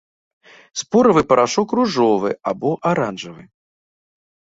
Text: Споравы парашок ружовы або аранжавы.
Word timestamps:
Споравы 0.81 1.21
парашок 1.31 1.69
ружовы 1.79 2.31
або 2.53 2.71
аранжавы. 2.93 3.43